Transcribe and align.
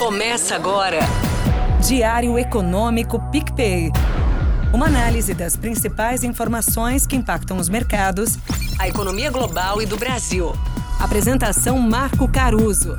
Começa 0.00 0.56
agora. 0.56 1.00
Diário 1.86 2.38
Econômico 2.38 3.20
PicPay. 3.30 3.90
Uma 4.72 4.86
análise 4.86 5.34
das 5.34 5.58
principais 5.58 6.24
informações 6.24 7.06
que 7.06 7.14
impactam 7.14 7.58
os 7.58 7.68
mercados, 7.68 8.38
a 8.78 8.88
economia 8.88 9.30
global 9.30 9.82
e 9.82 9.84
do 9.84 9.98
Brasil. 9.98 10.52
Apresentação 10.98 11.78
Marco 11.78 12.26
Caruso. 12.32 12.96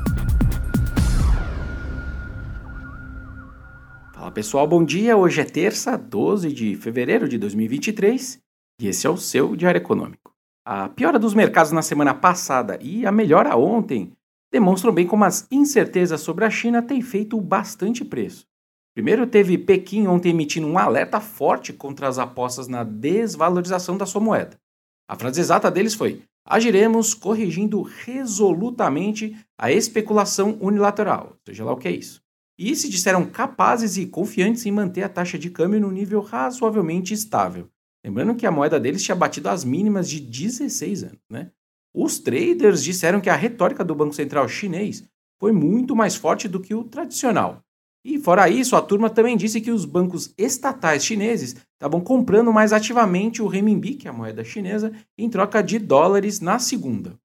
Fala 4.14 4.30
pessoal, 4.30 4.68
bom 4.68 4.84
dia. 4.84 5.16
Hoje 5.16 5.40
é 5.40 5.44
terça, 5.44 5.98
12 5.98 6.52
de 6.52 6.76
fevereiro 6.76 7.28
de 7.28 7.36
2023 7.36 8.38
e 8.80 8.86
esse 8.86 9.08
é 9.08 9.10
o 9.10 9.16
seu 9.16 9.56
Diário 9.56 9.80
Econômico. 9.80 10.32
A 10.64 10.88
piora 10.88 11.18
dos 11.18 11.34
mercados 11.34 11.72
na 11.72 11.82
semana 11.82 12.14
passada 12.14 12.78
e 12.80 13.04
a 13.04 13.10
melhora 13.10 13.56
ontem 13.56 14.12
demonstram 14.52 14.92
bem 14.92 15.06
como 15.06 15.24
as 15.24 15.46
incertezas 15.50 16.20
sobre 16.20 16.44
a 16.44 16.50
China 16.50 16.82
têm 16.82 17.00
feito 17.00 17.40
bastante 17.40 18.04
preço. 18.04 18.46
Primeiro, 18.94 19.26
teve 19.26 19.56
Pequim 19.56 20.06
ontem 20.06 20.28
emitindo 20.28 20.66
um 20.66 20.76
alerta 20.76 21.18
forte 21.18 21.72
contra 21.72 22.06
as 22.06 22.18
apostas 22.18 22.68
na 22.68 22.84
desvalorização 22.84 23.96
da 23.96 24.04
sua 24.04 24.20
moeda. 24.20 24.60
A 25.08 25.16
frase 25.16 25.40
exata 25.40 25.70
deles 25.70 25.94
foi: 25.94 26.22
agiremos 26.44 27.14
corrigindo 27.14 27.80
resolutamente 27.80 29.34
a 29.58 29.72
especulação 29.72 30.58
unilateral, 30.60 31.36
seja 31.46 31.64
lá 31.64 31.72
o 31.72 31.78
que 31.78 31.88
é 31.88 31.92
isso. 31.92 32.20
E 32.58 32.76
se 32.76 32.90
disseram 32.90 33.24
capazes 33.24 33.96
e 33.96 34.06
confiantes 34.06 34.66
em 34.66 34.70
manter 34.70 35.02
a 35.02 35.08
taxa 35.08 35.38
de 35.38 35.48
câmbio 35.48 35.80
no 35.80 35.90
nível 35.90 36.20
razoavelmente 36.20 37.14
estável. 37.14 37.70
Lembrando 38.04 38.34
que 38.34 38.46
a 38.46 38.50
moeda 38.50 38.78
deles 38.78 39.02
tinha 39.02 39.16
batido 39.16 39.48
as 39.48 39.64
mínimas 39.64 40.08
de 40.10 40.20
16 40.20 41.04
anos, 41.04 41.20
né? 41.30 41.50
Os 41.94 42.18
traders 42.18 42.82
disseram 42.82 43.20
que 43.20 43.28
a 43.28 43.36
retórica 43.36 43.84
do 43.84 43.94
Banco 43.94 44.14
Central 44.14 44.48
chinês 44.48 45.04
foi 45.38 45.52
muito 45.52 45.94
mais 45.94 46.14
forte 46.14 46.48
do 46.48 46.60
que 46.60 46.74
o 46.74 46.84
tradicional. 46.84 47.62
E 48.04 48.18
fora 48.18 48.48
isso, 48.48 48.74
a 48.74 48.82
turma 48.82 49.08
também 49.08 49.36
disse 49.36 49.60
que 49.60 49.70
os 49.70 49.84
bancos 49.84 50.34
estatais 50.36 51.04
chineses 51.04 51.54
estavam 51.74 52.00
comprando 52.00 52.52
mais 52.52 52.72
ativamente 52.72 53.40
o 53.40 53.46
renminbi, 53.46 53.94
que 53.94 54.08
é 54.08 54.10
a 54.10 54.14
moeda 54.14 54.42
chinesa, 54.42 54.92
em 55.16 55.28
troca 55.30 55.62
de 55.62 55.78
dólares 55.78 56.40
na 56.40 56.58
segunda. 56.58 57.16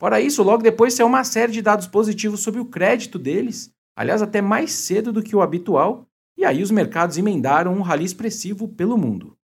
Fora 0.00 0.20
isso, 0.20 0.42
logo 0.42 0.62
depois 0.62 0.94
saiu 0.94 1.06
uma 1.06 1.24
série 1.24 1.52
de 1.52 1.60
dados 1.60 1.86
positivos 1.86 2.40
sobre 2.40 2.60
o 2.60 2.66
crédito 2.66 3.18
deles, 3.18 3.70
aliás, 3.96 4.22
até 4.22 4.40
mais 4.40 4.72
cedo 4.72 5.12
do 5.12 5.22
que 5.22 5.36
o 5.36 5.42
habitual, 5.42 6.06
e 6.36 6.44
aí 6.44 6.62
os 6.62 6.70
mercados 6.70 7.18
emendaram 7.18 7.74
um 7.74 7.82
rally 7.82 8.04
expressivo 8.04 8.66
pelo 8.68 8.98
mundo. 8.98 9.36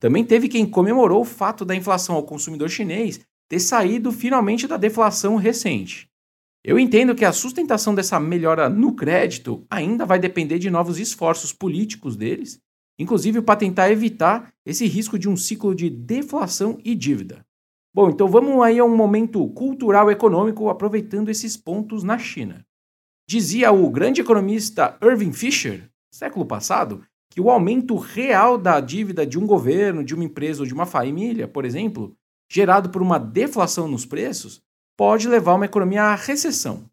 Também 0.00 0.24
teve 0.24 0.48
quem 0.48 0.64
comemorou 0.64 1.20
o 1.20 1.26
fato 1.26 1.64
da 1.64 1.74
inflação 1.74 2.14
ao 2.14 2.22
consumidor 2.22 2.70
chinês 2.70 3.20
ter 3.50 3.58
saído 3.58 4.12
finalmente 4.12 4.68
da 4.68 4.76
deflação 4.76 5.34
recente. 5.34 6.08
Eu 6.64 6.78
entendo 6.78 7.16
que 7.16 7.24
a 7.24 7.32
sustentação 7.32 7.94
dessa 7.94 8.20
melhora 8.20 8.70
no 8.70 8.94
crédito 8.94 9.66
ainda 9.68 10.06
vai 10.06 10.20
depender 10.20 10.60
de 10.60 10.70
novos 10.70 11.00
esforços 11.00 11.52
políticos 11.52 12.16
deles, 12.16 12.60
inclusive 12.96 13.42
para 13.42 13.56
tentar 13.58 13.90
evitar 13.90 14.52
esse 14.64 14.86
risco 14.86 15.18
de 15.18 15.28
um 15.28 15.36
ciclo 15.36 15.74
de 15.74 15.90
deflação 15.90 16.78
e 16.84 16.94
dívida. 16.94 17.44
Bom, 17.92 18.10
então 18.10 18.28
vamos 18.28 18.62
aí 18.62 18.78
a 18.78 18.84
um 18.84 18.96
momento 18.96 19.44
cultural 19.48 20.08
econômico 20.12 20.68
aproveitando 20.68 21.28
esses 21.28 21.56
pontos 21.56 22.04
na 22.04 22.18
China. 22.18 22.64
Dizia 23.28 23.72
o 23.72 23.90
grande 23.90 24.20
economista 24.20 24.96
Irving 25.02 25.32
Fisher, 25.32 25.90
século 26.12 26.46
passado, 26.46 27.02
que 27.28 27.40
o 27.40 27.50
aumento 27.50 27.96
real 27.96 28.56
da 28.56 28.78
dívida 28.80 29.26
de 29.26 29.38
um 29.38 29.46
governo, 29.46 30.04
de 30.04 30.14
uma 30.14 30.24
empresa 30.24 30.60
ou 30.60 30.66
de 30.66 30.74
uma 30.74 30.86
família, 30.86 31.48
por 31.48 31.64
exemplo, 31.64 32.14
gerado 32.50 32.90
por 32.90 33.00
uma 33.00 33.18
deflação 33.18 33.86
nos 33.86 34.04
preços, 34.04 34.60
pode 34.96 35.28
levar 35.28 35.54
uma 35.54 35.66
economia 35.66 36.02
à 36.02 36.14
recessão. 36.14 36.84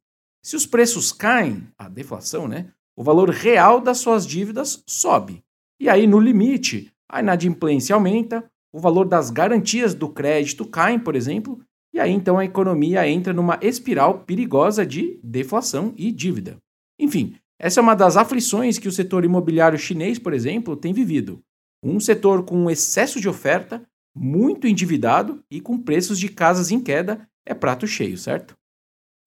Se 0.44 0.56
os 0.56 0.66
preços 0.66 1.12
caem, 1.12 1.68
a 1.78 1.90
deflação, 1.90 2.48
né, 2.48 2.72
o 2.96 3.04
valor 3.04 3.30
real 3.30 3.82
das 3.82 3.98
suas 3.98 4.26
dívidas 4.26 4.84
sobe. 4.88 5.44
E 5.80 5.90
aí, 5.90 6.08
no 6.08 6.20
limite, 6.20 6.92
a 7.10 7.20
inadimplência 7.20 7.96
aumenta, 7.96 8.50
o 8.72 8.80
valor 8.80 9.06
das 9.08 9.30
garantias 9.30 9.94
do 9.94 10.10
crédito 10.10 10.66
cai, 10.66 11.00
por 11.00 11.16
exemplo, 11.16 11.60
e 11.94 12.00
aí 12.00 12.12
então 12.12 12.38
a 12.38 12.46
economia 12.46 13.08
entra 13.08 13.34
numa 13.34 13.58
espiral 13.62 14.20
perigosa 14.20 14.86
de 14.86 15.20
deflação 15.24 15.94
e 15.98 16.12
dívida. 16.12 16.58
Enfim, 17.00 17.36
essa 17.60 17.80
é 17.80 17.84
uma 17.84 17.96
das 17.96 18.18
aflições 18.18 18.78
que 18.78 18.88
o 18.88 18.92
setor 18.92 19.26
imobiliário 19.26 19.80
chinês, 19.80 20.20
por 20.20 20.34
exemplo, 20.34 20.76
tem 20.76 20.94
vivido. 20.94 21.42
Um 21.82 22.00
setor 22.00 22.44
com 22.44 22.70
excesso 22.70 23.20
de 23.20 23.28
oferta 23.28 23.84
muito 24.20 24.68
endividado 24.68 25.44
e 25.50 25.62
com 25.62 25.78
preços 25.78 26.20
de 26.20 26.30
casas 26.30 26.72
em 26.72 26.80
queda, 26.80 27.28
é 27.46 27.54
prato 27.54 27.88
cheio, 27.88 28.18
certo? 28.18 28.58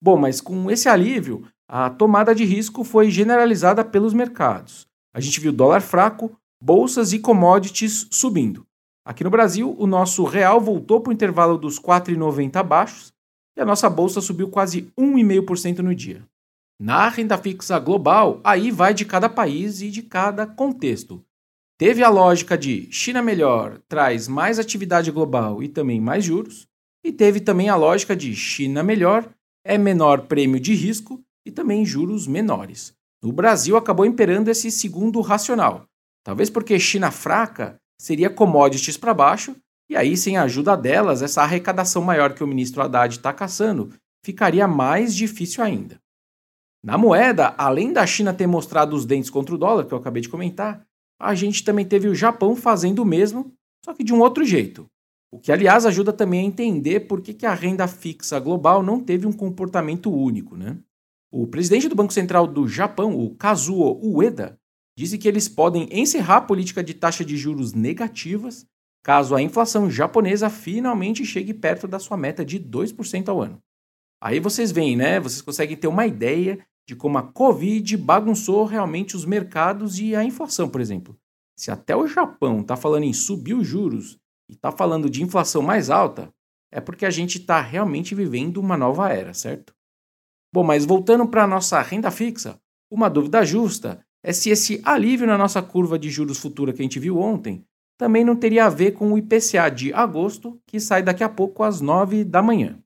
Bom, 0.03 0.17
mas 0.17 0.41
com 0.41 0.69
esse 0.69 0.89
alívio, 0.89 1.47
a 1.67 1.89
tomada 1.89 2.35
de 2.35 2.43
risco 2.43 2.83
foi 2.83 3.09
generalizada 3.09 3.85
pelos 3.85 4.13
mercados. 4.13 4.87
A 5.13 5.19
gente 5.19 5.39
viu 5.39 5.51
dólar 5.51 5.81
fraco, 5.81 6.35
bolsas 6.61 7.13
e 7.13 7.19
commodities 7.19 8.07
subindo. 8.11 8.65
Aqui 9.05 9.23
no 9.23 9.29
Brasil, 9.29 9.75
o 9.79 9.87
nosso 9.87 10.23
real 10.23 10.59
voltou 10.59 11.01
para 11.01 11.09
o 11.09 11.13
intervalo 11.13 11.57
dos 11.57 11.79
4,90 11.79 12.57
abaixo 12.57 13.11
e 13.57 13.61
a 13.61 13.65
nossa 13.65 13.89
bolsa 13.89 14.21
subiu 14.21 14.49
quase 14.49 14.91
1,5% 14.97 15.79
no 15.79 15.95
dia. 15.95 16.25
Na 16.79 17.07
renda 17.09 17.37
fixa 17.37 17.77
global, 17.79 18.39
aí 18.43 18.71
vai 18.71 18.93
de 18.93 19.05
cada 19.05 19.29
país 19.29 19.81
e 19.81 19.89
de 19.89 20.01
cada 20.01 20.47
contexto. 20.47 21.23
Teve 21.81 22.03
a 22.03 22.09
lógica 22.09 22.55
de 22.55 22.87
China 22.91 23.23
melhor 23.23 23.79
traz 23.89 24.27
mais 24.27 24.59
atividade 24.59 25.09
global 25.09 25.63
e 25.63 25.67
também 25.67 25.99
mais 25.99 26.23
juros, 26.23 26.67
e 27.03 27.11
teve 27.11 27.39
também 27.39 27.69
a 27.69 27.75
lógica 27.75 28.15
de 28.15 28.35
China 28.35 28.83
melhor 28.83 29.27
é 29.65 29.79
menor 29.79 30.27
prêmio 30.27 30.59
de 30.59 30.75
risco 30.75 31.19
e 31.43 31.49
também 31.49 31.83
juros 31.83 32.27
menores. 32.27 32.93
No 33.19 33.31
Brasil 33.31 33.75
acabou 33.75 34.05
imperando 34.05 34.51
esse 34.51 34.69
segundo 34.69 35.21
racional. 35.21 35.85
Talvez 36.23 36.51
porque 36.51 36.79
China 36.79 37.09
fraca 37.09 37.77
seria 37.99 38.29
commodities 38.29 38.95
para 38.95 39.11
baixo, 39.11 39.55
e 39.89 39.97
aí, 39.97 40.15
sem 40.15 40.37
a 40.37 40.43
ajuda 40.43 40.77
delas, 40.77 41.23
essa 41.23 41.41
arrecadação 41.41 42.03
maior 42.03 42.35
que 42.35 42.43
o 42.43 42.47
ministro 42.47 42.83
Haddad 42.83 43.15
está 43.15 43.33
caçando 43.33 43.91
ficaria 44.23 44.67
mais 44.67 45.15
difícil 45.15 45.63
ainda. 45.63 45.99
Na 46.83 46.95
moeda, 46.95 47.55
além 47.57 47.91
da 47.91 48.05
China 48.05 48.35
ter 48.35 48.45
mostrado 48.45 48.95
os 48.95 49.03
dentes 49.03 49.31
contra 49.31 49.55
o 49.55 49.57
dólar, 49.57 49.85
que 49.85 49.93
eu 49.95 49.97
acabei 49.97 50.21
de 50.21 50.29
comentar, 50.29 50.85
a 51.21 51.35
gente 51.35 51.63
também 51.63 51.85
teve 51.85 52.07
o 52.07 52.15
Japão 52.15 52.55
fazendo 52.55 52.99
o 52.99 53.05
mesmo, 53.05 53.53
só 53.83 53.93
que 53.93 54.03
de 54.03 54.13
um 54.13 54.19
outro 54.19 54.43
jeito. 54.43 54.85
O 55.31 55.39
que, 55.39 55.51
aliás, 55.51 55.85
ajuda 55.85 56.11
também 56.11 56.41
a 56.41 56.43
entender 56.43 57.01
por 57.01 57.21
que, 57.21 57.33
que 57.33 57.45
a 57.45 57.53
renda 57.53 57.87
fixa 57.87 58.39
global 58.39 58.83
não 58.83 58.99
teve 58.99 59.25
um 59.25 59.31
comportamento 59.31 60.11
único. 60.11 60.57
Né? 60.57 60.77
O 61.31 61.47
presidente 61.47 61.87
do 61.87 61.95
Banco 61.95 62.11
Central 62.11 62.45
do 62.45 62.67
Japão, 62.67 63.17
o 63.17 63.33
Kazuo 63.35 63.99
Ueda, 64.03 64.59
disse 64.97 65.17
que 65.17 65.27
eles 65.27 65.47
podem 65.47 65.87
encerrar 65.91 66.37
a 66.37 66.41
política 66.41 66.83
de 66.83 66.93
taxa 66.93 67.23
de 67.23 67.37
juros 67.37 67.73
negativas 67.73 68.65
caso 69.03 69.35
a 69.35 69.41
inflação 69.41 69.89
japonesa 69.89 70.49
finalmente 70.49 71.25
chegue 71.25 71.53
perto 71.53 71.87
da 71.87 71.97
sua 71.97 72.17
meta 72.17 72.45
de 72.45 72.59
2% 72.59 73.29
ao 73.29 73.41
ano. 73.41 73.59
Aí 74.21 74.39
vocês 74.39 74.71
veem, 74.71 74.95
né? 74.95 75.19
Vocês 75.19 75.41
conseguem 75.41 75.75
ter 75.75 75.87
uma 75.87 76.05
ideia 76.05 76.59
de 76.87 76.95
como 76.95 77.17
a 77.17 77.23
Covid 77.23 77.95
bagunçou 77.97 78.65
realmente 78.65 79.15
os 79.15 79.25
mercados 79.25 79.99
e 79.99 80.15
a 80.15 80.23
inflação, 80.23 80.69
por 80.69 80.81
exemplo. 80.81 81.17
Se 81.55 81.69
até 81.71 81.95
o 81.95 82.07
Japão 82.07 82.61
está 82.61 82.75
falando 82.75 83.03
em 83.03 83.13
subir 83.13 83.53
os 83.53 83.67
juros 83.67 84.17
e 84.49 84.53
está 84.53 84.71
falando 84.71 85.09
de 85.09 85.23
inflação 85.23 85.61
mais 85.61 85.89
alta, 85.89 86.33
é 86.71 86.81
porque 86.81 87.05
a 87.05 87.09
gente 87.09 87.37
está 87.37 87.61
realmente 87.61 88.15
vivendo 88.15 88.57
uma 88.57 88.77
nova 88.77 89.09
era, 89.09 89.33
certo? 89.33 89.73
Bom, 90.53 90.63
mas 90.63 90.85
voltando 90.85 91.27
para 91.27 91.43
a 91.43 91.47
nossa 91.47 91.81
renda 91.81 92.09
fixa, 92.09 92.59
uma 92.89 93.09
dúvida 93.09 93.45
justa 93.45 94.03
é 94.23 94.33
se 94.33 94.49
esse 94.49 94.81
alívio 94.83 95.25
na 95.25 95.37
nossa 95.37 95.61
curva 95.61 95.97
de 95.97 96.09
juros 96.09 96.37
futura 96.37 96.73
que 96.73 96.81
a 96.81 96.83
gente 96.83 96.99
viu 96.99 97.19
ontem 97.19 97.65
também 97.97 98.25
não 98.25 98.35
teria 98.35 98.65
a 98.65 98.69
ver 98.69 98.93
com 98.93 99.13
o 99.13 99.17
IPCA 99.17 99.69
de 99.69 99.93
agosto, 99.93 100.59
que 100.65 100.79
sai 100.79 101.03
daqui 101.03 101.23
a 101.23 101.29
pouco 101.29 101.61
às 101.61 101.81
9 101.81 102.23
da 102.23 102.41
manhã. 102.41 102.79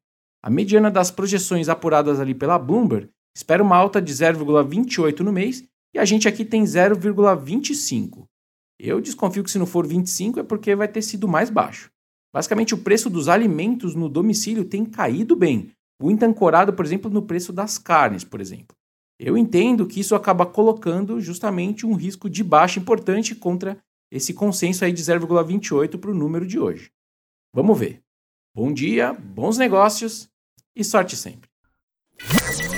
A 0.44 0.50
mediana 0.50 0.91
das 0.91 1.09
projeções 1.09 1.69
apuradas 1.69 2.19
ali 2.19 2.35
pela 2.35 2.59
Bloomberg 2.59 3.09
espera 3.35 3.62
uma 3.62 3.75
alta 3.75 4.01
de 4.01 4.13
0,28 4.13 5.19
no 5.19 5.34
mês 5.34 5.64
e 5.93 5.99
a 5.99 6.05
gente 6.05 6.28
aqui 6.28 6.46
tem 6.46 6.64
0,25. 6.64 8.26
Eu 8.79 9.02
desconfio 9.02 9.43
que 9.43 9.52
se 9.52 9.59
não 9.59 9.66
for 9.66 9.85
25 9.85 10.40
é 10.40 10.43
porque 10.43 10.76
vai 10.76 10.87
ter 10.87 11.02
sido 11.02 11.28
mais 11.28 11.49
baixo. 11.49 11.90
Basicamente, 12.34 12.73
o 12.73 12.78
preço 12.78 13.09
dos 13.09 13.29
alimentos 13.29 13.96
no 13.96 14.09
domicílio 14.09 14.66
tem 14.66 14.85
caído 14.85 15.35
bem, 15.35 15.72
muito 16.02 16.23
ancorado, 16.23 16.73
por 16.73 16.85
exemplo, 16.85 17.09
no 17.09 17.22
preço 17.22 17.53
das 17.53 17.78
carnes, 17.78 18.26
por 18.26 18.41
exemplo. 18.41 18.76
Eu 19.17 19.37
entendo 19.37 19.87
que 19.87 20.02
isso 20.02 20.14
acaba 20.14 20.46
colocando 20.46 21.22
justamente 21.22 21.85
um 21.85 21.93
risco 21.93 22.29
de 22.29 22.43
baixa 22.43 22.79
importante 22.79 23.34
contra 23.34 23.78
esse 24.11 24.34
consenso 24.34 24.84
aí 24.84 24.91
de 24.91 25.02
0,28 25.02 25.97
para 25.97 26.11
o 26.11 26.14
número 26.14 26.46
de 26.46 26.59
hoje. 26.59 26.91
Vamos 27.53 27.79
ver. 27.79 28.02
Bom 28.53 28.73
dia, 28.73 29.14
bons 29.14 29.58
negócios 29.58 30.29
e 30.76 30.84
sorte 30.84 31.16
sempre. 31.16 31.49